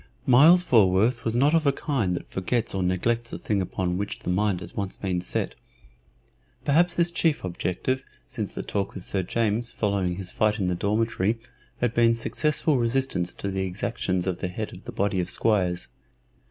[0.25, 4.17] Myles Falworth was not of a kind that forgets or neglects a thing upon which
[4.17, 5.53] the mind has once been set.
[6.65, 10.73] Perhaps his chief objective since the talk with Sir James following his fight in the
[10.73, 11.37] dormitory
[11.81, 15.87] had been successful resistance to the exactions of the head of the body of squires.